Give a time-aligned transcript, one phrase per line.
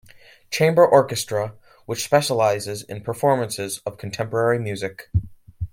[0.49, 1.53] Chamber Orchestra,
[1.85, 5.11] which specialises in performances of contemporary music.